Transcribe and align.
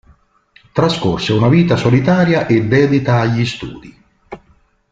Trascorse 0.73 1.31
una 1.31 1.47
vita 1.47 1.75
solitaria 1.75 2.47
e 2.47 2.65
dedita 2.65 3.19
agli 3.19 3.45
studi. 3.45 4.01